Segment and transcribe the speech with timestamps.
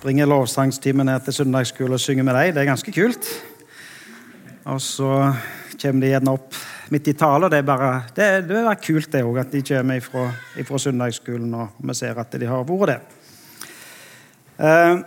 [0.00, 2.54] Springer lovsangstimen ned til søndagsskole og synger med deg.
[2.56, 3.26] Det er ganske kult.
[4.72, 5.08] Og så
[5.82, 6.54] kommer de gjerne opp
[6.88, 7.50] midt i talen.
[7.52, 10.22] Det, er bare, det, det vil kult det òg, at de kommer fra,
[10.56, 12.96] ifra søndagsskolen, og vi ser at de har vært det.
[14.56, 15.02] Eh,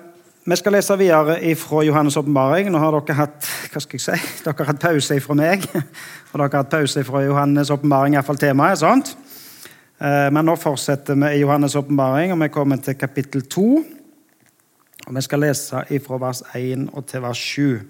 [0.46, 2.70] vi skal lese videre fra Johannes' åpenbaring.
[2.70, 5.66] Nå har dere hatt hva skal jeg si, dere har hatt pause fra meg.
[6.30, 8.84] Og dere har hatt pause fra Johannes' åpenbaring, iallfall temaet.
[8.86, 9.16] sant?
[9.98, 13.68] Eh, men nå fortsetter vi i Johannes' åpenbaring, og vi kommer til kapittel 2.
[15.08, 17.82] Og Vi skal lese fra vers 1 og til vers 7.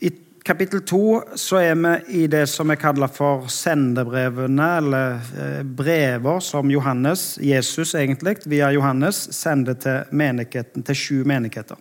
[0.00, 0.10] I
[0.44, 6.40] kapittel 2 så er vi i det som vi kaller for sendebrevene, eller eh, brever
[6.40, 11.76] som Johannes, Jesus egentlig, via Johannes, sender til menigheten, til sju menigheter.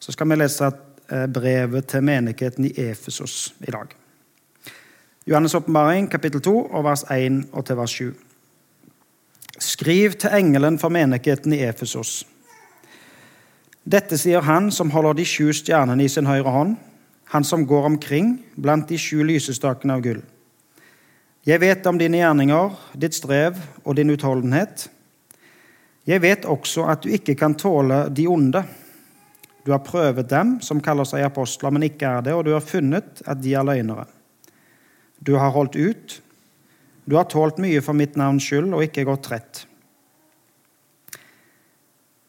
[0.00, 0.70] Så skal vi lese
[1.10, 3.96] eh, brevet til menigheten i Efesos i dag.
[5.26, 8.14] Johannes' åpenbaring, kapittel 2, og vers 1 og til vers 7.
[9.58, 12.22] Skriv til engelen for menigheten i Efesos.
[13.82, 16.76] Dette sier han som holder de sju stjernene i sin høyre hånd,
[17.32, 20.20] han som går omkring blant de sju lysestakene av gull.
[21.42, 24.86] Jeg vet om dine gjerninger, ditt strev og din utholdenhet.
[26.06, 28.62] Jeg vet også at du ikke kan tåle de onde.
[29.66, 32.62] Du har prøvet dem som kaller seg apostler, men ikke er det, og du har
[32.62, 34.06] funnet at de er løgnere.
[35.18, 36.16] Du har holdt ut.
[37.06, 39.64] Du har tålt mye for mitt navns skyld og ikke gått trett.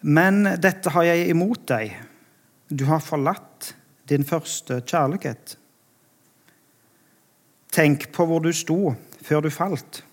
[0.03, 1.93] Men dette har jeg imot deg.
[2.67, 3.71] Du har forlatt
[4.11, 5.55] din første kjærlighet.
[7.73, 10.03] Tenk på hvor du sto før du falt.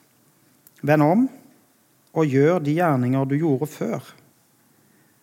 [0.87, 1.27] Vend om
[2.15, 4.07] og gjør de gjerninger du gjorde før.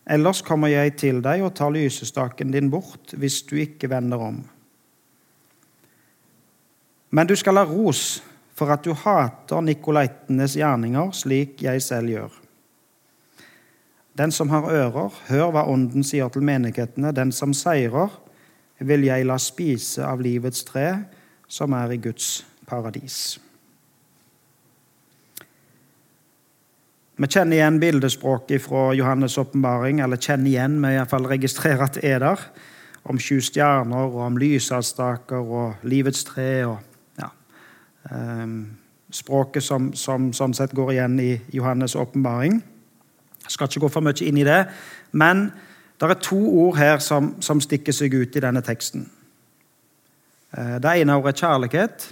[0.07, 4.41] Ellers kommer jeg til deg og tar lysestaken din bort hvis du ikke vender om.
[7.11, 8.19] Men du skal ha ros
[8.57, 12.36] for at du hater nikolaitenes gjerninger slik jeg selv gjør.
[14.17, 17.11] Den som har ører, hør hva Ånden sier til menighetene.
[17.13, 18.09] Den som seirer,
[18.79, 20.87] vil jeg la spise av livets tre,
[21.47, 23.37] som er i Guds paradis.
[27.17, 32.05] Vi kjenner igjen bildespråket fra Johannes' åpenbaring, eller kjenner igjen, vi iallfall registrerer at det
[32.05, 32.43] er der,
[33.09, 36.65] om sju stjerner og om lysavstaker og livets tre.
[36.65, 36.77] og
[37.17, 37.29] ja,
[38.11, 38.77] um,
[39.09, 42.59] Språket som, som, sånn sett går igjen i Johannes' åpenbaring.
[43.47, 44.59] Jeg skal ikke gå for mye inn i det,
[45.15, 45.47] men
[45.97, 49.07] det er to ord her som, som stikker seg ut i denne teksten.
[50.51, 52.07] Eh, det ene ordet er kjærlighet,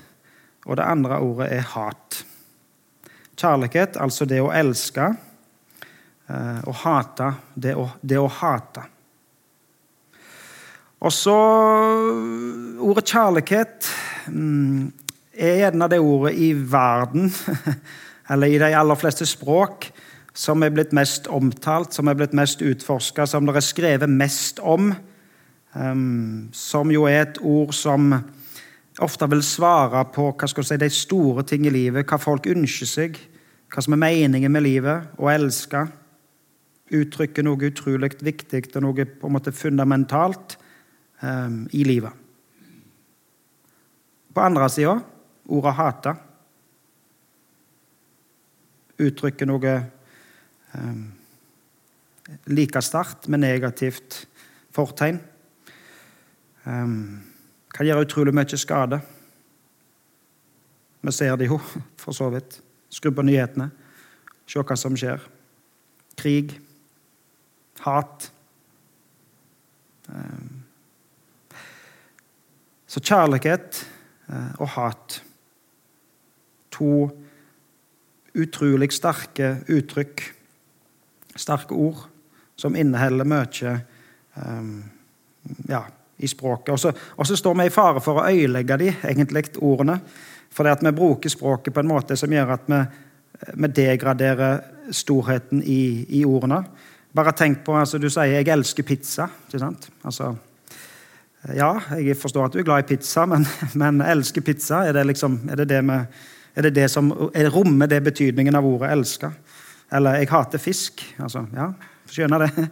[0.66, 2.23] og det andre ordet er hat.
[3.35, 5.12] Kjærlighet, altså det å elske,
[6.31, 8.88] eh, og hate, det å, det å hate.
[11.06, 11.35] Og så
[12.85, 13.88] Ordet kjærlighet
[14.29, 14.91] mm,
[15.34, 17.29] er gjerne det ordet i verden,
[18.31, 19.88] eller i de aller fleste språk,
[20.35, 24.59] som er blitt mest omtalt, som er blitt mest utforska, som det er skrevet mest
[24.59, 24.91] om.
[25.75, 28.13] Um, som jo er et ord som
[29.03, 32.88] ofte vil svare på hva skal si, de store ting i livet, hva folk ønsker
[32.88, 33.19] seg,
[33.72, 35.85] hva som er meningen med livet, å elske.
[36.96, 40.59] Uttrykke noe utrolig viktig og noe på en måte fundamentalt
[41.23, 42.12] um, i livet.
[44.35, 45.00] På andre sida
[45.47, 46.16] ordet 'hate'.
[49.00, 49.94] uttrykker noe Ehm,
[52.46, 54.28] like sterkt med negativt
[54.75, 55.19] fortegn.
[56.66, 57.24] Ehm,
[57.74, 59.02] kan gjøre utrolig mye skade.
[61.02, 61.59] Vi ser det jo,
[61.97, 62.62] for så vidt.
[62.90, 63.69] Skru på nyhetene.
[64.47, 65.22] Se hva som skjer.
[66.18, 66.56] Krig.
[67.85, 68.31] Hat.
[70.09, 70.64] Ehm,
[72.88, 73.85] så kjærlighet
[74.30, 75.22] eh, og hat
[76.75, 77.08] To
[78.35, 80.34] utrolig sterke uttrykk
[81.35, 82.06] sterke ord
[82.55, 83.73] som inneholder mye
[84.35, 84.84] um,
[85.67, 85.84] ja,
[86.17, 86.73] i språket.
[87.17, 89.99] Og så står vi i fare for å øyelegge de, egentlig, ordene.
[90.55, 92.82] Fordi at vi bruker språket på en måte som gjør at vi,
[93.53, 94.61] vi degraderer
[94.96, 96.61] storheten i, i, ordene.
[97.16, 99.29] Bare tenk på altså Du sier 'jeg elsker pizza'.
[99.47, 99.90] ikke sant?
[100.03, 100.35] Altså,
[101.55, 105.08] ja, jeg forstår at du er glad i pizza, men, men elsker pizza, er det
[105.08, 106.05] liksom, er det det, med,
[106.55, 109.32] er det det som er rommer det betydningen av ordet 'elske'?
[109.96, 111.03] Eller 'jeg hater fisk'.
[111.20, 111.72] Altså, ja,
[112.12, 112.70] skjønner det.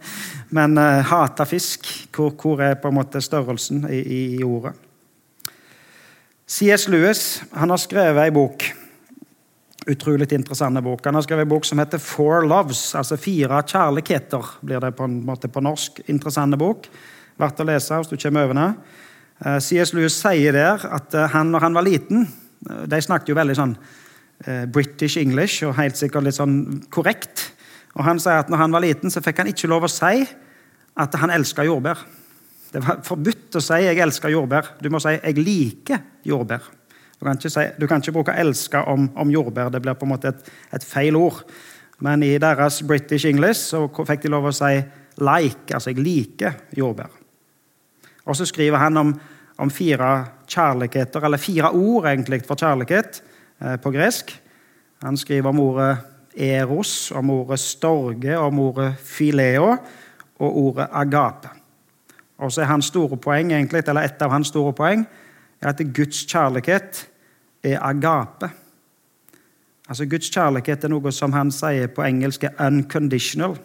[0.56, 4.74] Men uh, 'hata fisk', hvor, hvor, er på en måte størrelsen i, i, i ordet?
[6.46, 6.88] C.S.
[6.88, 8.64] Lewis han har skrevet ei bok
[9.86, 11.04] utrolig interessant bok.
[11.04, 14.44] Han har skrevet en bok som heter Four Loves, altså Fire kjærligheter.
[14.60, 16.00] blir det på en måte på norsk.
[16.06, 16.88] Interessant bok.
[17.36, 18.74] Verdt å lese hvis du kommer over den.
[19.44, 19.92] Eh, C.S.
[19.92, 22.28] Lewis sier der at eh, han når han var liten
[22.64, 24.03] De snakket jo veldig sånn Eh,
[24.44, 27.54] British English og helt sikkert litt sånn korrekt.
[27.94, 30.26] Og Han sier at når han var liten, så fikk han ikke lov å si
[30.94, 32.02] at han elska jordbær.
[32.74, 34.82] Det var forbudt å si 'jeg elsker jordbær'.
[34.82, 36.62] Du må si 'jeg liker jordbær'.
[37.20, 39.70] Du kan ikke, si, du kan ikke bruke 'elske' om, om, jordbær.
[39.70, 41.44] Det blir på en måte et, et, feil ord.
[42.00, 44.84] Men i deres British English så fikk de lov å si
[45.18, 47.10] 'like', altså 'jeg liker jordbær'.
[48.26, 49.20] Og så skriver han om,
[49.58, 54.32] om fire kjærligheter, eller fire ord egentlig for kjærlighet eh, på gresk.
[55.02, 55.98] Han skriver om ordet
[56.36, 59.76] eros, om ordet storge, om ordet fileo
[60.38, 61.48] og ordet agape.
[62.38, 65.06] Og så er hans store poeng, egentlig, eller Et av hans store poeng
[65.60, 67.08] er at Guds kjærlighet
[67.62, 68.50] er agape.
[69.88, 73.60] Altså Guds kjærlighet er noe som han sier på engelsk er 'unconditional',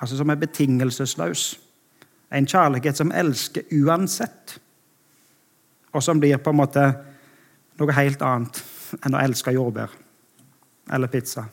[0.00, 1.60] altså som er betingelsesløs.
[2.32, 4.60] En kjærlighet som elsker uansett,
[5.92, 6.94] og som blir på en måte
[7.78, 8.64] noe helt annet
[9.00, 9.92] enn å elske jordbær
[10.92, 11.44] eller pizza.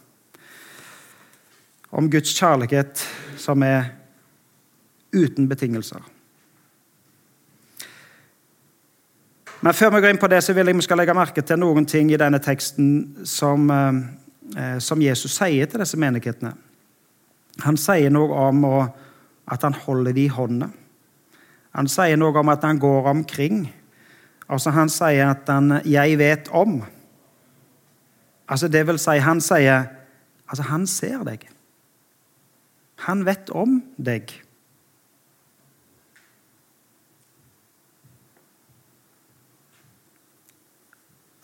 [1.90, 3.02] Om Guds kjærlighet
[3.40, 3.94] som er
[5.16, 6.02] uten betingelser.
[9.60, 11.60] Men før vi går inn på det, så vil jeg vi skal legge merke til
[11.60, 16.54] noen ting i denne teksten som, eh, som Jesus sier til disse menighetene.
[17.66, 18.64] Han sier noe om
[19.52, 20.70] at han holder dem i hånda.
[21.76, 23.74] Han sier noe om at han går omkring.
[24.50, 26.86] Altså Han sier at han 'jeg vet om'.
[28.50, 29.84] Altså Det vil si, han sier
[30.50, 31.50] altså han ser deg.
[33.06, 34.34] Han vet om deg.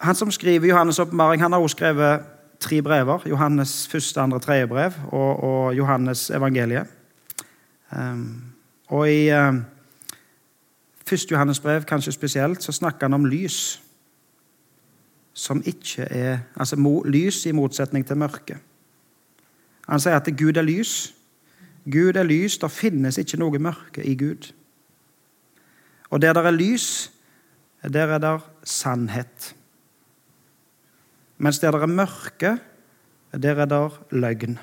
[0.06, 2.26] Han som skriver Johannes' åpenbaring, han har også skrevet
[2.60, 3.20] tre brever.
[3.26, 6.88] Johannes første, andre, tredje brev og, og Johannes evangeliet.
[7.92, 8.44] Um,
[8.88, 9.66] og i um,
[11.08, 13.82] første Johannes brev, kanskje spesielt, så snakker han om lys.
[15.36, 18.58] Som ikke er Altså lys i motsetning til mørke.
[19.88, 21.14] Han sier at Gud er lys.
[21.86, 22.58] Gud er lys.
[22.58, 24.52] Det finnes ikke noe mørke i Gud.
[26.10, 27.12] Og der det er lys,
[27.84, 29.56] der er det sannhet.
[31.38, 32.58] Mens der det er mørke,
[33.34, 34.60] der er det løgn.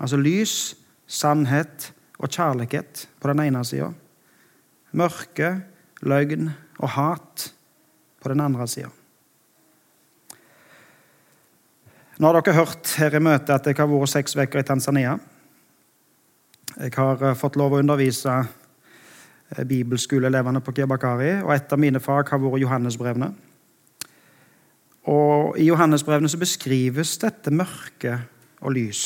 [0.00, 3.92] Altså lys, sannhet og kjærlighet på den ene sida.
[4.92, 5.60] Mørke,
[6.02, 7.52] løgn og hat
[8.20, 8.95] på den andre sida.
[12.16, 15.18] Nå har dere hørt her i møtet at jeg har vært seks uker i Tanzania.
[16.78, 22.00] Jeg har eh, fått lov å undervise eh, bibelskoleelevene på Kibakari, og et av mine
[22.00, 23.30] fag har vært Johannesbrevene.
[25.12, 28.16] Og I Johannesbrevene så beskrives dette mørke
[28.64, 29.04] og lys.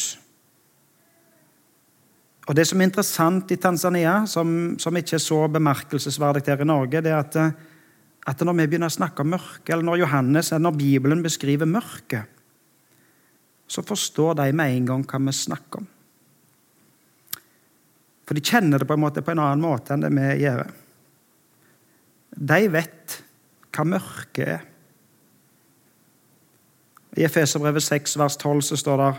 [2.46, 6.70] Og Det som er interessant i Tanzania, som, som ikke er så bemerkelsesverdig her i
[6.70, 7.36] Norge, det er at,
[8.22, 11.66] at, når vi begynner å snakke om mørke, eller når Johannes, eller når Bibelen beskriver
[11.66, 12.28] mørke,
[13.70, 15.88] så forstår de med en gang hva vi snakker om.
[18.26, 20.64] For de kjenner det på en måte på en annen måte enn det vi gjør.
[22.50, 23.16] De vet
[23.70, 24.66] hva mørket er.
[27.18, 29.10] I Efeserbrevet 6, vers 12 så står det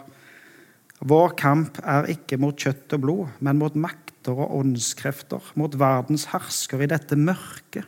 [1.12, 6.28] Vår kamp er ikke mot kjøtt og blod, men mot makter og åndskrefter, mot verdens
[6.32, 7.88] hersker i dette mørket,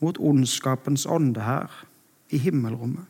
[0.00, 1.82] mot ondskapens ånde her
[2.32, 3.09] i himmelrommet.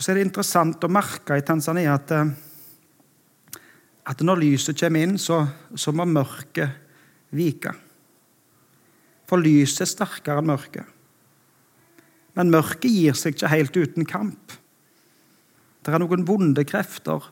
[0.00, 3.58] Og så er det interessant å merke i Tanzania at, eh,
[4.08, 5.42] at når lyset kommer inn, så,
[5.76, 6.72] så må mørket
[7.36, 7.74] vike.
[9.28, 10.96] For lyset er sterkere enn mørket.
[12.32, 14.56] Men mørket gir seg ikke helt uten kamp.
[15.84, 17.28] Det er noen vonde krefter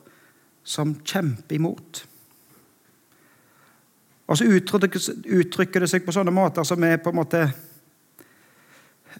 [0.61, 2.05] som kjemper imot.
[4.29, 7.47] Og så uttrykker det seg på sånne måter som vi på en måte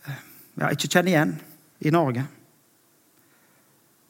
[0.06, 1.40] ja, ikke kjenner igjen
[1.82, 2.30] i Norge.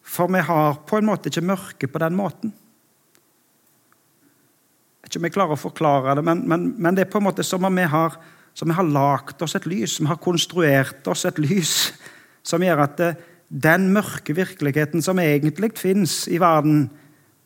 [0.10, 2.54] For vi har på en måte ikke mørke på den måten.
[5.00, 7.22] Jeg vet ikke om jeg klarer å forklare det, men, men, men det er på
[7.22, 8.18] en måte som om vi har
[8.60, 11.94] vi har lagd oss et lys, vi har konstruert oss et lys
[12.44, 13.10] som gjør at det,
[13.50, 16.89] den mørke virkeligheten som egentlig fins i verden,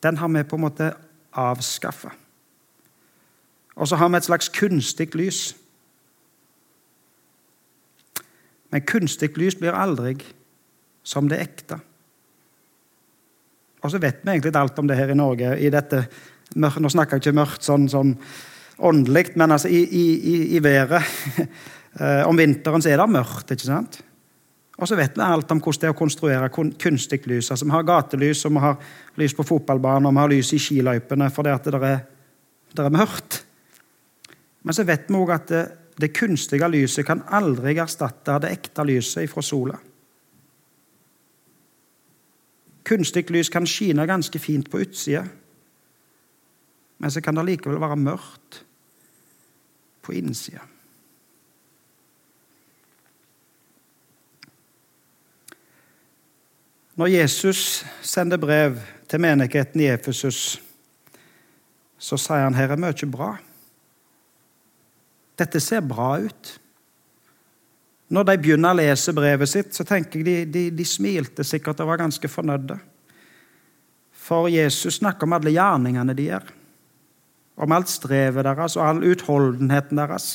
[0.03, 0.89] den har vi på en måte
[1.31, 2.11] avskaffa.
[3.75, 5.55] Og så har vi et slags kunstig lys.
[8.73, 10.17] Men kunstig lys blir aldri
[11.03, 11.79] som det ekte.
[13.83, 15.57] Og så vet vi egentlig alt om det her i Norge.
[15.59, 16.05] i dette,
[16.55, 18.15] Nå snakker jeg ikke mørkt sånn, sånn
[18.77, 21.03] åndelig, men altså i, i, i været.
[21.93, 23.51] Eh, om vinteren så er det mørkt.
[23.53, 23.99] ikke sant?
[24.81, 26.47] Og så vet vi alt om hvordan det er å konstruere
[26.81, 27.51] kunstig lys.
[27.53, 28.79] Altså, Vi har gatelys, og vi har
[29.21, 32.01] lys på fotballbanen, og vi har lys i skiløypene fordi at det er,
[32.73, 33.43] det er mørkt.
[34.63, 35.63] Men så vet vi òg at det,
[35.99, 39.77] det, kunstige lyset kan aldri erstatte det ekte lyset fra sola.
[42.83, 45.23] Kunstig lys kan skine ganske fint på utsida,
[46.97, 48.63] men så kan det likevel være mørkt
[50.03, 50.63] på innsida.
[56.95, 58.77] Når Jesus sender brev
[59.09, 60.61] til menigheten i Efesus,
[61.97, 63.31] så sier han her er mye bra.
[65.39, 66.51] Dette ser bra ut.
[68.13, 71.81] Når de begynner å lese brevet sitt, så tenker jeg de, de, de smilte sikkert
[71.81, 72.77] og var ganske fornøyde.
[74.23, 76.51] For Jesus snakker om alle gjerningene de gjør.
[77.63, 80.27] Om alt strevet deres og all utholdenheten deres.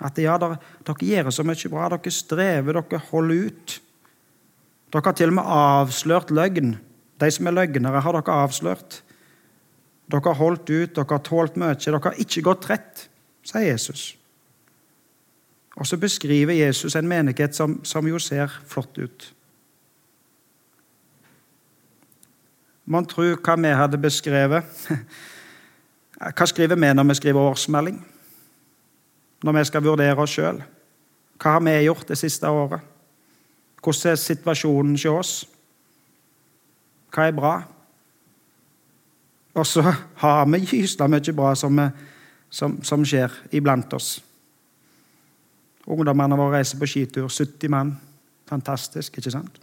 [0.00, 1.88] At ja, dere, dere gjør så mye bra.
[1.92, 3.76] Dere strever, dere holder ut.
[4.90, 6.76] Dere har til og med avslørt løgn.
[7.20, 9.02] De som er løgnere, har dere avslørt.
[10.10, 11.74] Dere har holdt ut, dere har tålt mye.
[11.74, 13.06] Dere har ikke gått trett,
[13.46, 14.12] sier Jesus.
[15.76, 19.34] Og så beskriver Jesus en menighet som, som jo ser flott ut.
[22.90, 24.66] Mon tro hva vi hadde beskrevet
[26.20, 28.00] Hva skriver vi når vi skriver årsmelding?
[29.42, 30.58] Når vi skal vurdere oss sjøl?
[31.40, 32.82] Hva har vi gjort det siste året?
[33.80, 35.30] Hvordan er situasjonen hos oss?
[37.14, 37.54] Hva er bra?
[39.54, 39.86] Og så
[40.22, 41.80] har vi gysla mye bra som,
[42.50, 44.18] som, som skjer iblant oss.
[45.86, 47.28] Ungdommene våre reiser på skitur.
[47.28, 47.94] 70 mann.
[48.50, 49.60] Fantastisk, ikke sant?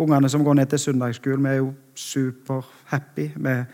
[0.00, 3.64] Ungene som går ned til søndagsskolen, vi er jo superhappy med,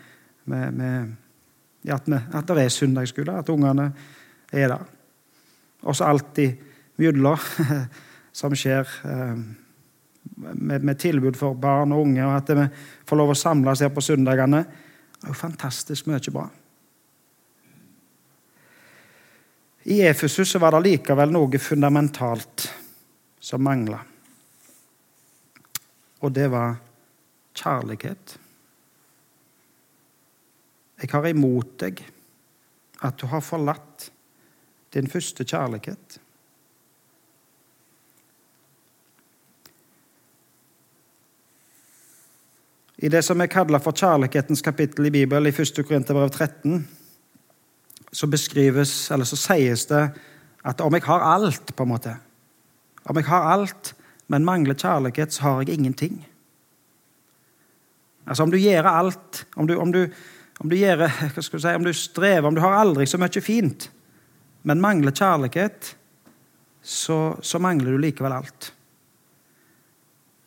[0.45, 3.91] med, med at, vi, at, det er søndagsskole, at ungene
[4.51, 4.83] er der.
[5.81, 6.53] Og så alltid
[6.97, 7.39] mjudler
[8.39, 9.39] som skjer eh,
[10.35, 12.67] med, med, tilbud for barn og unge, og at vi
[13.07, 14.63] får lov å samles her på søndagene.
[15.17, 16.49] Det er jo fantastisk mye bra.
[19.89, 22.65] I Efesus var det likevel noe fundamentalt
[23.39, 24.01] som mangla.
[26.19, 26.75] Og det var
[27.55, 28.33] kjærlighet.
[30.99, 32.03] Jeg har imot deg
[33.07, 34.09] at du har forlatt
[34.91, 36.19] din første kjærlighet.
[42.97, 45.85] I det som er kalla for kjærlighetens kapittel i Bibelen, i 1.
[45.85, 46.81] Korinterbrev 13,
[48.11, 50.03] så beskrives, eller så sies det
[50.67, 52.15] at om jeg har alt, på en måte
[53.07, 53.93] Om jeg har alt,
[54.27, 56.27] men mangler kjærlighet, så har jeg ingenting.
[58.27, 60.07] Altså Om du gjør alt, om du, om du,
[60.59, 63.17] om du, gjør, hva skal du, si, om du strever, om du har aldri så
[63.17, 63.89] mye fint,
[64.63, 65.95] men mangler kjærlighet,
[66.83, 68.73] så, så mangler du likevel alt.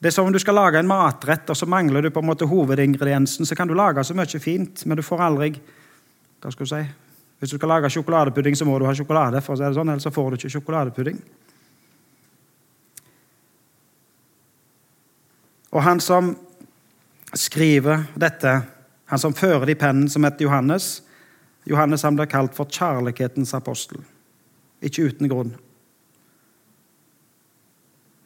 [0.01, 2.29] Det er som om du skal lage en matrett, og så mangler du på en
[2.29, 3.47] måte hovedingrediensen.
[3.47, 5.51] Så kan du lage så mye fint, men du får aldri
[6.41, 6.85] hva skal du si,
[7.41, 9.91] hvis du skal lage sjokoladepudding, så må du ha sjokolade, for å si det sånn,
[9.93, 11.21] ellers så får du ikke sjokoladepudding.
[15.71, 16.35] Og han som
[17.33, 18.53] skriver dette,
[19.09, 20.99] han som fører det i pennen, som heter Johannes
[21.69, 24.01] Johannes han blir kalt for kjærlighetens apostel.
[24.83, 25.53] Ikke uten grunn.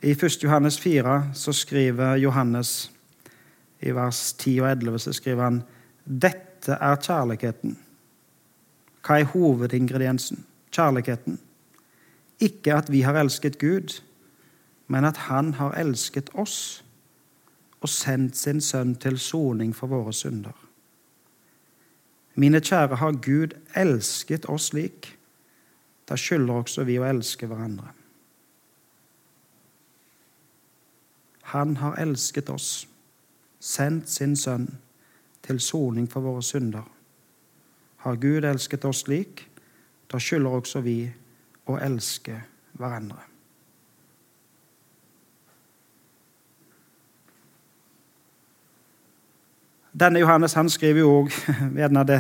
[0.05, 0.43] I 1.
[0.45, 2.91] Johannes 4 så skriver Johannes
[3.85, 5.63] i vers 10 og 11 så skriver han
[6.05, 7.75] dette er kjærligheten
[9.05, 10.45] hva er hovedingrediensen?
[10.73, 11.39] Kjærligheten.
[12.41, 14.01] Ikke at vi har elsket Gud,
[14.87, 16.85] men at Han har elsket oss
[17.81, 20.57] og sendt sin sønn til soning for våre synder.
[22.35, 25.19] Mine kjære, har Gud elsket oss slik?
[26.09, 27.93] Da skylder også vi å elske hverandre.
[31.55, 32.89] Han har elsket oss,
[33.61, 34.67] sendt sin sønn
[35.45, 36.94] til soning for våre synder.
[38.05, 39.47] Har Gud elsket oss slik,
[40.13, 40.99] da skylder også vi
[41.73, 42.37] å elske
[42.77, 43.23] hverandre.
[49.95, 51.31] Denne Johannes han skriver jo òg
[51.81, 52.19] gjerne det,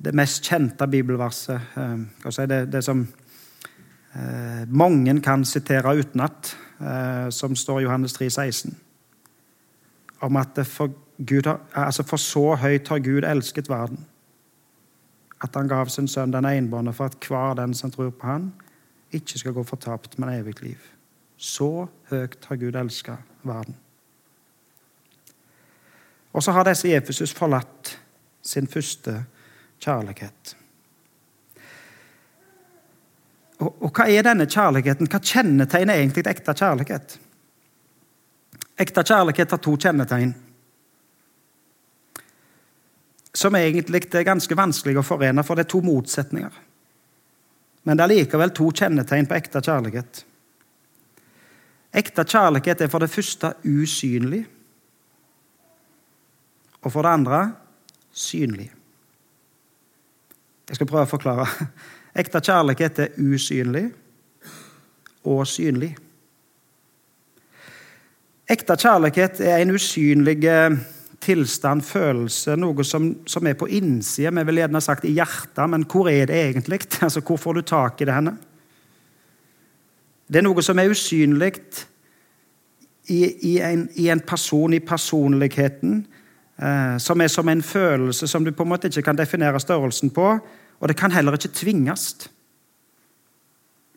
[0.00, 1.74] det, mest kjente bibelverset.
[1.76, 3.02] Eh, det, det, som
[4.14, 8.78] eh, mange kan sitere utenat, eh, som står i Johannes 3, 16.
[10.24, 14.06] Om at for, Gud altså for så høyt har Gud elsket verden
[15.42, 18.52] at han gav sin sønn den enbårne for at hver den som tror på han,
[19.12, 20.90] ikke skal gå fortapt, men evig liv.
[21.36, 23.76] Så høyt har Gud elska verden.
[26.32, 27.98] Og så har disse i Efesus forlatt
[28.42, 29.24] sin første
[29.82, 30.56] kjærlighet.
[33.58, 35.10] Og, og hva er denne kjærligheten?
[35.10, 37.18] Hva kjennetegner egentlig ekte kjærlighet?
[38.80, 40.32] Ekte kjærlighet har to kjennetegn
[43.34, 46.58] som egentlig er ganske vanskelig å forene, for det er to motsetninger.
[47.82, 50.24] Men det er likevel to kjennetegn på ekte kjærlighet.
[51.92, 54.44] Ekte kjærlighet er for det første usynlig.
[56.82, 57.40] Og for det andre
[58.12, 58.70] synlig.
[60.68, 61.48] Jeg skal prøve å forklare.
[62.22, 63.86] Ekte kjærlighet er usynlig
[65.28, 65.92] og synlig.
[68.52, 70.74] Ekte kjærlighet er en usynlig eh,
[71.22, 74.32] tilstand, følelse, noe som, som er på innsida.
[74.34, 76.82] Vi vil gjerne sagt i hjertet, men hvor er det egentlig?
[77.02, 78.36] Altså, Hvor får du tak i det henne?
[80.28, 81.52] Det er noe som er usynlig
[83.10, 86.06] i, i, en, i en person, i personligheten,
[86.56, 90.10] eh, som er som en følelse som du på en måte ikke kan definere størrelsen
[90.14, 90.28] på.
[90.80, 92.14] Og det kan heller ikke tvinges.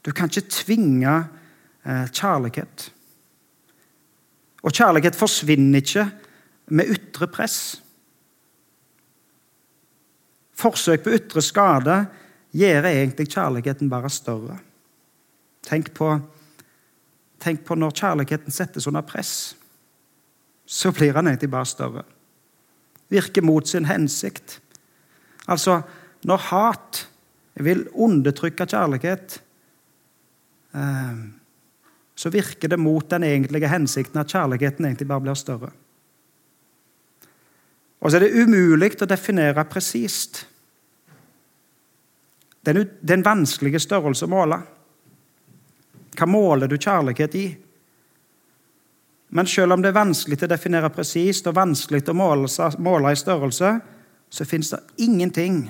[0.05, 1.15] Du kan ikke tvinge
[1.85, 2.91] eh, kjærlighet.
[4.65, 6.09] Og kjærlighet forsvinner ikke
[6.67, 7.81] med ytre press.
[10.55, 11.97] Forsøk på ytre skade
[12.55, 14.57] gjør egentlig kjærligheten bare større.
[15.65, 16.09] Tenk på,
[17.41, 19.55] tenk på når kjærligheten settes under press.
[20.65, 22.05] Så blir han egentlig bare større.
[23.11, 24.59] Virker mot sin hensikt.
[25.47, 25.81] Altså,
[26.25, 27.05] når hat
[27.61, 29.41] vil undertrykke kjærlighet,
[30.73, 31.17] eh,
[32.15, 35.71] så virker det mot den egentlige hensikten at kjærligheten egentlig bare blir større.
[37.99, 40.43] Og så er det umulig å definere presist.
[42.65, 44.57] Det er en vanskelig størrelse å måle.
[46.15, 47.45] Hva måler du kjærlighet i?
[49.35, 53.71] Men selv om det er vanskelig å definere presist og vanskelig å måle, i størrelse,
[54.29, 55.65] så fins det ingenting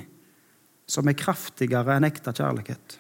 [0.86, 3.00] som er kraftigere enn ekte kjærlighet.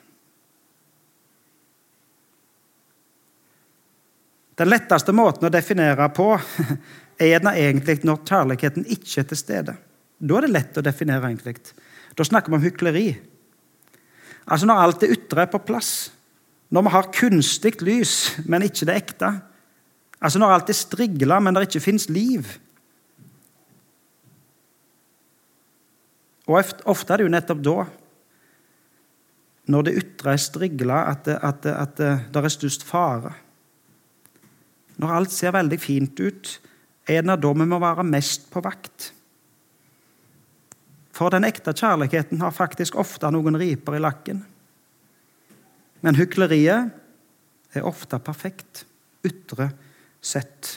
[4.55, 6.31] Den letteste måten å definere på
[7.19, 9.75] er gjerne egentlig når kjærligheten ikke er til stede.
[10.19, 11.29] Da er det lett å definere.
[11.29, 11.55] egentlig.
[12.15, 13.07] Da snakker vi om hykleri.
[14.47, 16.11] Altså Når alt det ytre er på plass,
[16.69, 18.13] når vi har kunstig lys,
[18.45, 19.31] men ikke det ekte.
[20.21, 22.45] Altså når alt er strigla, men det ikke fins liv.
[26.45, 27.85] Og Ofte er det jo nettopp da,
[29.65, 33.33] når det ytre er strigla, at, at, at det, det er størst fare.
[35.01, 36.51] Når alt ser veldig fint ut,
[37.07, 39.11] er av dem vi må være mest på vakt.
[41.15, 44.41] For den ekte kjærligheten har faktisk ofte noen riper i lakken.
[46.03, 46.91] Men hykleriet
[47.75, 48.83] er ofte perfekt,
[49.25, 49.69] ytre
[50.21, 50.75] sett.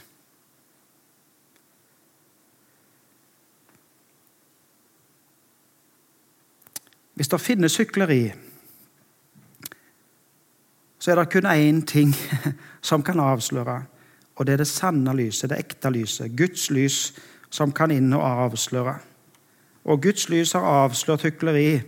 [7.19, 8.23] Hvis det finnes hykleri,
[11.03, 12.15] så er det kun én ting
[12.89, 13.81] som kan avsløre,
[14.39, 16.99] og det er det sanne lyset, det ekte lyset, Guds lys,
[17.51, 18.95] som kan inn og avsløre.
[19.89, 21.81] Og Guds lys har avslørt hykleri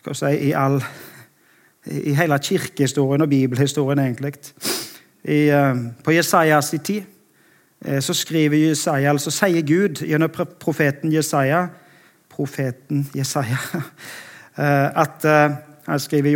[0.00, 0.80] skal si, i all
[1.90, 4.34] i hele kirkehistorien og bibelhistorien, egentlig.
[5.24, 7.02] I, uh, på Jesajas tid
[7.88, 11.66] uh, så skriver Jesaja, altså sier Gud gjennom profeten Jesaja
[12.30, 15.24] profeten Jesaja uh, at
[15.86, 16.30] Han skriver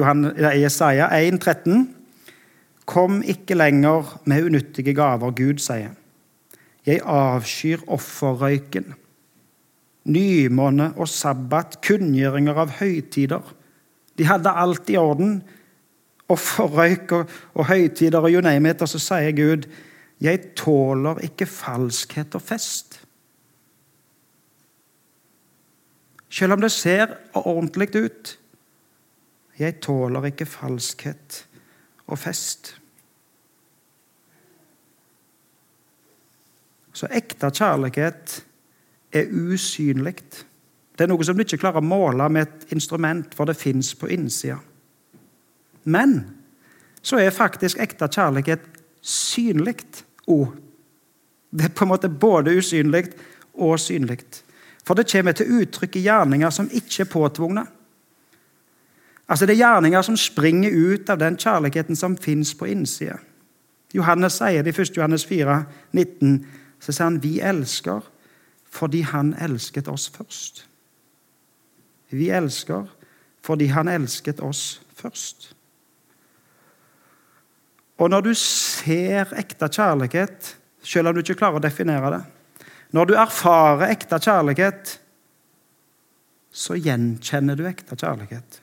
[0.53, 1.95] i Jesaja 1, 13,
[2.85, 5.95] Kom ikke lenger med unyttige gaver, Gud sier.
[6.85, 8.93] Jeg avskyr offerrøyken.
[10.05, 13.55] Nymåne og sabbat, kunngjøringer av høytider
[14.19, 15.39] de hadde alt i orden.
[16.31, 18.83] Offerrøyk og, og høytider og you name it.
[18.83, 19.69] Og så sier Gud,
[20.21, 23.01] 'Jeg tåler ikke falskhet og fest'.
[26.31, 28.39] Selv om det ser ordentlig ut.
[29.59, 31.47] Jeg tåler ikke falskhet
[32.07, 32.75] og fest.
[36.95, 38.45] Så ekte kjærlighet
[39.13, 40.21] er usynlig.
[40.95, 43.95] Det er noe som du ikke klarer å måle med et instrument, for det fins
[43.99, 44.61] på innsida.
[45.85, 46.21] Men
[47.03, 48.63] så er faktisk ekte kjærlighet
[49.05, 49.83] synlig
[50.31, 50.55] òg.
[51.55, 53.09] Det er på en måte både usynlig
[53.55, 54.23] og synlig.
[54.85, 57.67] For det kommer til uttrykk i gjerninger som ikke er påtvungne.
[59.29, 63.17] Altså Det er gjerninger som springer ut av den kjærligheten som fins på innsida.
[63.95, 64.97] Johannes sier det i 1.
[64.97, 66.47] Johannes 4, 19,
[66.81, 68.03] så sier han vi elsker
[68.75, 70.65] fordi han elsket oss først.
[72.11, 72.89] Vi elsker
[73.45, 75.53] fordi han elsket oss først.
[78.03, 82.25] Og når du ser ekte kjærlighet, selv om du ikke klarer å definere det
[82.95, 84.99] Når du erfarer ekte kjærlighet,
[86.55, 88.61] så gjenkjenner du ekte kjærlighet.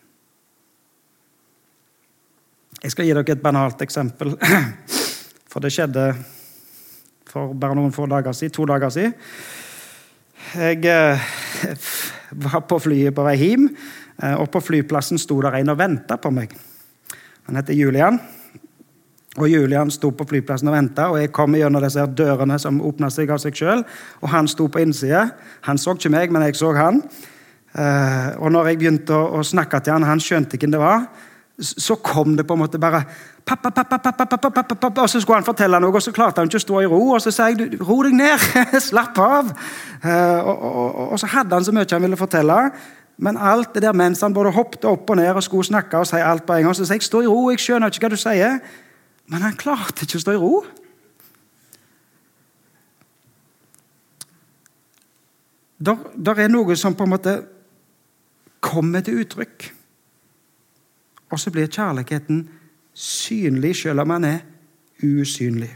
[2.81, 4.31] Jeg skal gi dere et banalt eksempel,
[5.51, 6.07] for det skjedde
[7.29, 9.13] for bare noen få dager siden, to dager siden.
[10.57, 11.27] Jeg eh,
[12.41, 13.69] var på flyet på vei hjem,
[14.17, 16.57] eh, og på flyplassen sto der en og venta på meg.
[17.45, 18.17] Han heter Julian.
[19.37, 23.13] Og Julian sto på flyplassen og venta, og jeg kom gjennom disse dørene som åpna
[23.13, 23.85] seg av seg sjøl.
[24.25, 25.27] Og han sto på innsida.
[25.69, 27.03] Han så ikke meg, men jeg så han.
[27.77, 31.05] Eh, og når jeg begynte å, å snakke til han, han skjønte hvem det var,
[31.61, 33.03] så kom det på en måte bare
[33.45, 36.41] pappa, pappa, pappa, pappa, pappa, pappa, Og så skulle han fortelle noe, og så klarte
[36.41, 37.01] han ikke å stå i ro.
[37.15, 38.47] Og så sa jeg ro deg ned,
[38.89, 39.51] slapp av.
[40.01, 42.57] Eh, og, og, og, så hadde han så mye han ville fortelle.
[43.21, 46.09] Men alt det der mens han både hoppet opp og ned og skulle snakke og
[46.09, 48.13] si alt på en gang, så sa jeg stå i ro, jeg skjønner ikke hva
[48.13, 48.61] du sier.
[49.29, 50.55] Men han klarte ikke å stå i ro.
[55.81, 57.35] Der, der er noe som på en måte
[58.61, 59.71] kommer til uttrykk.
[61.31, 62.49] Og så blir kjærligheten
[62.93, 64.39] synlig selv om han er
[65.03, 65.71] usynlig.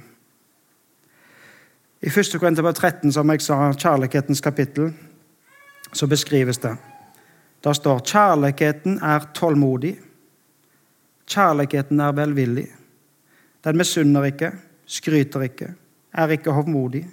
[2.01, 2.35] I 1.
[2.39, 4.91] Korinterbrev 13, som jeg sa, kjærlighetens kapittel,
[5.93, 6.75] så beskrives det.
[7.63, 9.95] Der står kjærligheten er tålmodig.
[11.25, 12.67] Kjærligheten er velvillig.
[13.63, 14.51] Den misunner ikke,
[14.85, 15.73] skryter ikke,
[16.13, 17.07] er ikke hovmodig.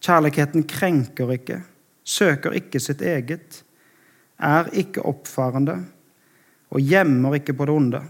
[0.00, 1.62] Kjærligheten krenker ikke,
[2.04, 3.64] søker ikke sitt eget,
[4.38, 5.82] er ikke oppfarende
[6.68, 8.02] og gjemmer ikke på det onde.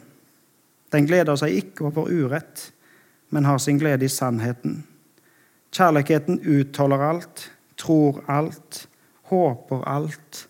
[0.93, 2.71] Den gleder seg ikke over urett,
[3.31, 4.81] men har sin glede i sannheten.
[5.75, 8.87] Kjærligheten utholder alt, tror alt,
[9.29, 10.47] håper alt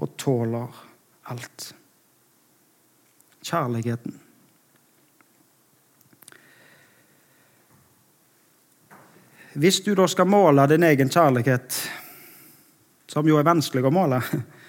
[0.00, 0.84] og tåler
[1.30, 1.74] alt.
[3.44, 4.20] Kjærligheten.
[9.56, 11.76] Hvis du da skal måle din egen kjærlighet,
[13.08, 14.18] som jo er vanskelig å måle,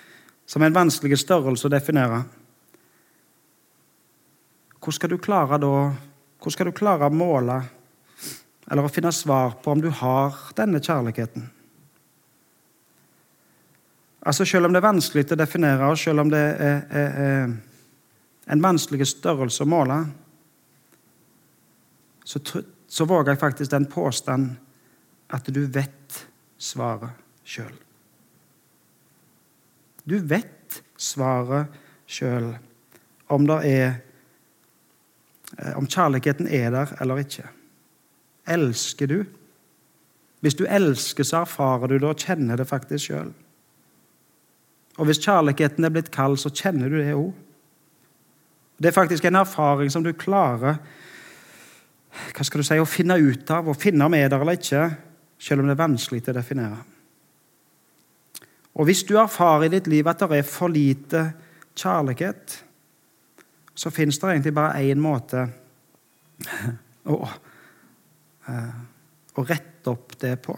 [0.52, 2.22] som er en vanskelig størrelse å definere
[4.88, 5.70] Hvor skal du klare da
[6.40, 7.58] Hvor skal du klare å måle
[8.72, 11.44] eller å finne svar på om du har denne kjærligheten?
[14.28, 18.52] Altså Selv om det er vanskelig å definere, og selv om det er, er, er
[18.52, 20.02] en vanskelig størrelse å måle,
[22.28, 22.42] så,
[22.88, 24.56] så våger jeg faktisk den påstand
[25.32, 26.20] at du vet
[26.60, 27.16] svaret
[27.48, 27.72] sjøl.
[30.08, 31.72] Du vet svaret
[32.08, 32.54] sjøl
[33.32, 34.04] om, eh,
[35.76, 37.48] om kjærligheten er der eller ikke.
[38.48, 39.18] Elsker du?
[40.40, 43.32] Hvis du elsker, så erfarer du det og kjenner det faktisk sjøl.
[44.98, 47.34] Og hvis kjærligheten er blitt kald, så kjenner du det òg.
[48.78, 50.78] Det er faktisk en erfaring som du klarer
[52.18, 54.84] hva skal du si, å finne ut av, å finne om er der eller ikke,
[55.42, 56.80] selv om det er vanskelig til å definere.
[58.78, 61.24] Og hvis du erfarer i ditt liv at det er for lite
[61.78, 62.58] kjærlighet,
[63.78, 65.44] så fins det egentlig bare én måte
[67.14, 67.18] å,
[68.50, 68.80] eh,
[69.38, 70.56] å rette opp det på.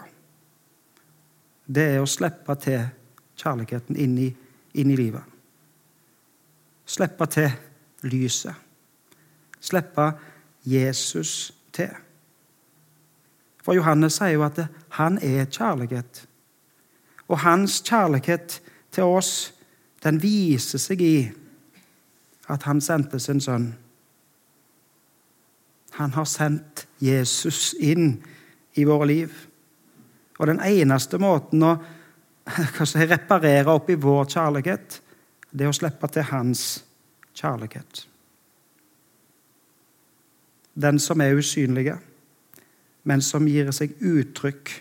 [1.68, 2.86] Det er å slippe til
[3.36, 4.30] kjærligheten inn i,
[4.74, 5.24] inn i livet.
[6.88, 7.52] Slippe til
[8.08, 8.56] lyset.
[9.60, 10.14] Slippe
[10.64, 11.92] Jesus til.
[13.62, 14.64] For Johannes sier jo at
[14.96, 16.24] han er kjærlighet.
[17.28, 18.62] Og hans kjærlighet
[18.96, 19.52] til oss,
[20.04, 21.16] den viser seg i
[22.50, 23.70] at han sendte sin sønn.
[26.00, 28.18] Han har sendt Jesus inn
[28.80, 29.34] i våre liv.
[30.40, 31.76] Og den eneste måten å
[32.90, 35.02] si, reparere opp i vår kjærlighet,
[35.52, 36.64] det er å slippe til hans
[37.38, 38.06] kjærlighet.
[40.80, 41.98] Den som er usynlige,
[43.04, 44.72] men som gir seg uttrykk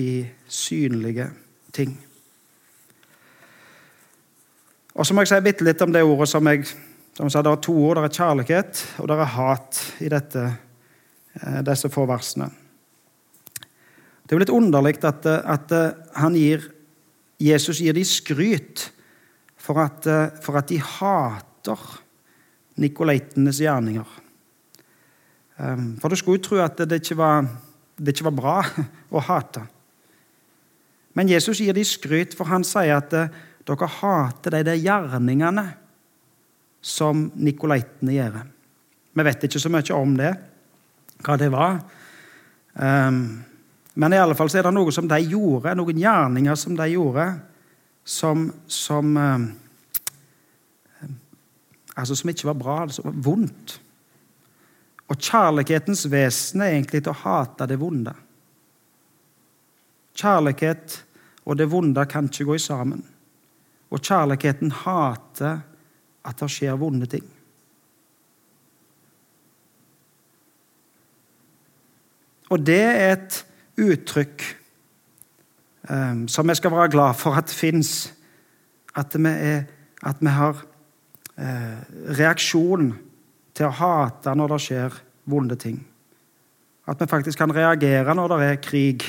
[0.00, 1.28] i synlige
[1.74, 1.94] ting.
[4.94, 6.66] Og så må jeg si bitte litt om det ordet som jeg
[7.14, 7.96] som sa, Det er to ord.
[7.96, 10.44] Det er kjærlighet, og det er hat i dette,
[11.40, 12.50] eh, disse få versene.
[14.24, 15.72] Det er jo litt underlig at, at
[16.16, 16.64] han gir,
[17.38, 18.90] Jesus gir de skryt
[19.56, 20.08] for at,
[20.42, 21.78] for at de hater
[22.80, 24.08] nikolaitenes gjerninger.
[25.58, 27.46] Ehm, for du skulle jo tro at det ikke, var,
[27.96, 28.56] det ikke var bra
[29.16, 29.64] å hate.
[31.14, 35.64] Men Jesus gir dem skryt, for han sier at eh, dere hater de der gjerningene
[36.84, 38.38] som nikolaitene gjør.
[39.14, 40.32] Vi vet ikke så mye om det,
[41.24, 41.78] hva det var.
[42.74, 43.18] Um,
[43.94, 47.28] men i alle fall er det noe som de gjorde, noen gjerninger som de gjorde,
[48.04, 49.52] som, som um,
[51.94, 53.76] Altså som ikke var bra, som var vondt.
[55.06, 58.10] Og kjærlighetens vesen er egentlig til å hate det vonde.
[60.18, 60.96] Kjærlighet
[61.44, 63.04] og det vonde kan ikke gå sammen.
[63.94, 65.62] Og kjærligheten hater
[66.24, 67.24] at det skjer vonde ting.
[72.52, 73.40] Og det er et
[73.80, 74.44] uttrykk
[75.90, 78.12] um, som vi skal være glad for at fins.
[78.96, 81.80] At, at, vi har uh,
[82.18, 82.92] reaksjon
[83.54, 84.98] til å hate når det skjer
[85.30, 85.80] vonde ting.
[86.86, 89.06] At vi faktisk kan reagere når det er krig,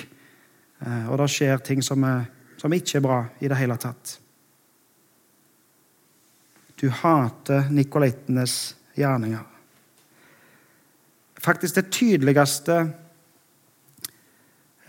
[0.82, 2.26] uh, og det skjer ting som, er,
[2.58, 4.20] som ikke er bra i det hele tatt.
[6.82, 9.44] Du hater nikolaitenes gjerninger.
[11.40, 12.78] Faktisk det tydeligste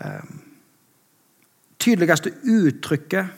[0.01, 0.23] eh,
[1.79, 3.29] tydeligste uttrykket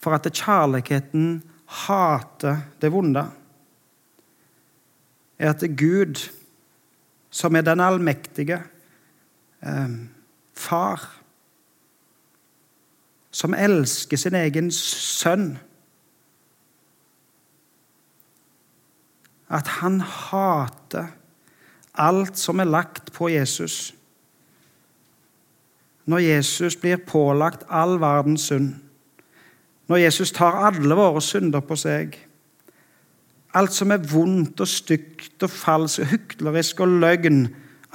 [0.00, 1.40] for at kjærligheten
[1.86, 3.24] hater det vonde,
[5.38, 6.20] er at Gud,
[7.30, 8.58] som er den allmektige
[9.62, 9.96] eh,
[10.52, 11.06] far,
[13.30, 15.54] som elsker sin egen sønn
[19.50, 21.10] At han hater
[21.98, 23.94] alt som er lagt på Jesus.
[26.06, 28.70] Når Jesus blir pålagt all verdens synd
[29.90, 32.14] når Jesus tar alle våre synder på seg.
[33.58, 37.40] Alt som er vondt og stygt og falskt og hyklerisk og løgn.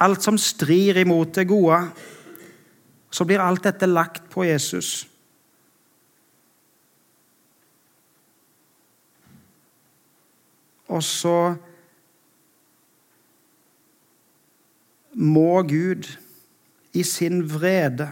[0.03, 1.79] Alt som strir imot det gode.
[3.07, 5.05] Så blir alt dette lagt på Jesus.
[10.87, 11.55] Og så
[15.13, 16.17] må Gud
[16.93, 18.09] i sin vrede,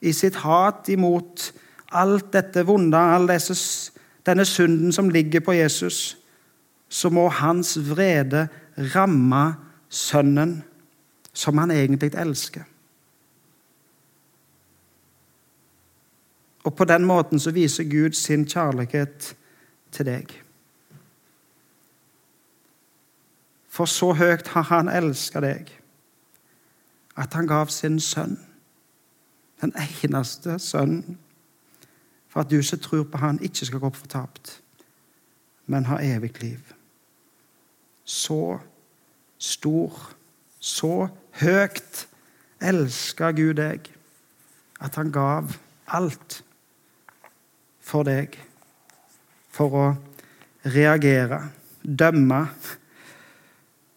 [0.00, 1.52] i sitt hat imot
[1.92, 3.92] alt dette vonde, all disse,
[4.26, 6.18] denne synden som ligger på Jesus,
[6.88, 8.48] så må hans vrede
[8.94, 9.54] ramme
[9.88, 10.62] sønnen
[11.32, 12.62] som han egentlig elsker.
[16.64, 19.34] Og på den måten så viser Gud sin kjærlighet
[19.92, 20.41] til deg.
[23.72, 25.70] For så høyt har han elska deg
[27.16, 28.38] at han gav sin sønn,
[29.60, 31.18] den eneste sønnen
[32.32, 34.62] for at du som tror på Han, ikke skal gå opp fortapt,
[35.68, 36.60] men ha evig liv.
[38.04, 38.58] Så
[39.38, 40.14] stor,
[40.60, 41.08] så
[41.42, 42.06] høyt
[42.62, 43.90] elska Gud deg
[44.80, 45.52] at han gav
[45.92, 46.40] alt
[47.84, 48.38] for deg
[49.52, 49.86] for å
[50.64, 51.42] reagere,
[51.84, 52.46] dømme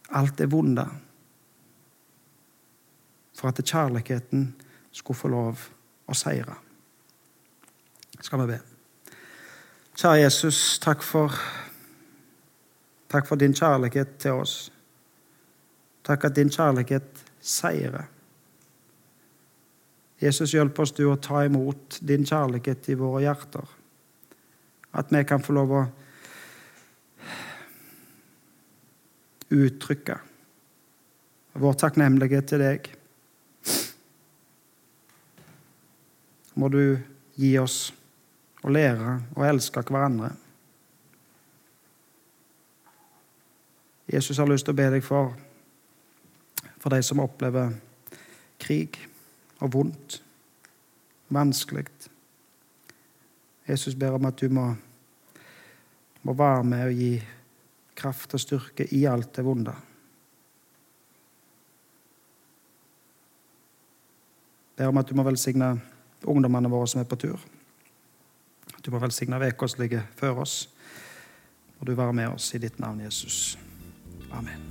[0.09, 0.85] alt det vonde.
[3.35, 4.53] For at kjærligheten
[4.91, 5.67] skulle få lov
[6.07, 6.59] å seire
[8.25, 8.59] skal vi be.
[9.95, 11.35] Kjære Jesus, takk for,
[13.11, 14.55] takk for din kjærlighet til oss.
[16.05, 18.09] Takk at din kjærlighet seirer.
[20.21, 23.65] Jesus, hjelp oss du å ta imot din kjærlighet i våre hjerter.
[24.95, 25.85] At vi kan få lov å
[29.53, 30.17] uttrykke
[31.55, 32.87] vår takknemlighet til deg.
[36.55, 36.97] Må du
[37.39, 37.93] gi oss
[38.65, 40.31] å lære å elske hverandre.
[44.11, 45.33] Jesus har lyst til å be deg for,
[46.79, 47.73] for de som opplever
[48.61, 48.99] krig
[49.63, 50.19] og vondt,
[51.33, 51.87] vanskelig.
[53.65, 54.67] Jesus ber om at du må,
[56.21, 57.13] må være med og gi
[57.95, 59.73] kraft og styrke i alt det vonde.
[64.75, 65.75] Ber om at du må velsigne
[66.27, 67.39] ungdommene våre som er på tur.
[68.75, 70.69] At Du må velsigne uka som ligger før oss.
[71.79, 73.57] Må du være med oss i ditt navn, Jesus.
[74.31, 74.61] Amen.